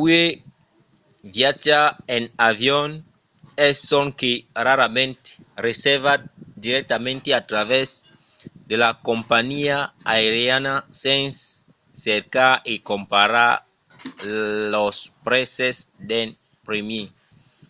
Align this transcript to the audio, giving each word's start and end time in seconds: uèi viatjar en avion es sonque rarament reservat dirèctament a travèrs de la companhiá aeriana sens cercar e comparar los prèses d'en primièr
uèi 0.00 0.28
viatjar 1.34 1.86
en 2.16 2.24
avion 2.50 2.90
es 3.68 3.76
sonque 3.90 4.32
rarament 4.66 5.20
reservat 5.66 6.20
dirèctament 6.64 7.22
a 7.38 7.40
travèrs 7.50 7.90
de 8.70 8.76
la 8.82 8.90
companhiá 9.08 9.76
aeriana 10.14 10.74
sens 11.02 11.34
cercar 12.04 12.54
e 12.72 12.74
comparar 12.90 13.52
los 14.74 14.96
prèses 15.26 15.76
d'en 16.08 16.28
primièr 16.66 17.08